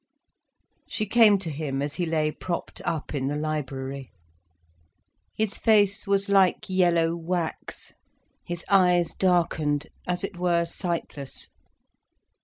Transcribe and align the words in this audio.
She 0.89 1.05
came 1.05 1.37
to 1.37 1.51
him 1.51 1.79
as 1.79 1.93
he 1.93 2.07
lay 2.07 2.31
propped 2.31 2.81
up 2.85 3.13
in 3.13 3.27
the 3.27 3.35
library. 3.35 4.09
His 5.37 5.59
face 5.59 6.07
was 6.07 6.27
like 6.27 6.67
yellow 6.67 7.15
wax, 7.15 7.93
his 8.43 8.65
eyes 8.67 9.11
darkened, 9.13 9.89
as 10.07 10.23
it 10.23 10.37
were 10.37 10.65
sightless. 10.65 11.49